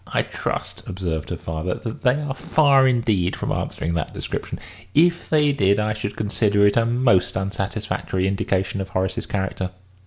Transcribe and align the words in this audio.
"I 0.07 0.23
trust," 0.23 0.81
observed 0.89 1.29
her 1.29 1.37
father, 1.37 1.75
"that 1.75 2.01
they 2.01 2.19
are 2.19 2.33
far 2.33 2.87
indeed 2.87 3.35
from 3.35 3.51
answering 3.51 3.93
that 3.93 4.15
description. 4.15 4.57
If 4.95 5.29
they 5.29 5.51
did, 5.51 5.79
I 5.79 5.93
should 5.93 6.17
consider 6.17 6.65
it 6.65 6.75
a 6.75 6.87
most 6.87 7.37
unsatisfactory 7.37 8.25
indication 8.27 8.81
of 8.81 8.89
Horace's 8.89 9.27
character." 9.27 9.69